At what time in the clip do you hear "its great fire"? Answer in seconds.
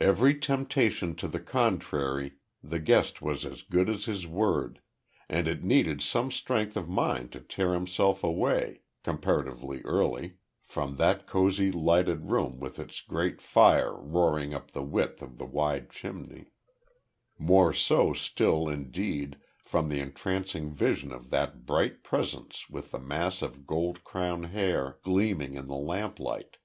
12.80-13.94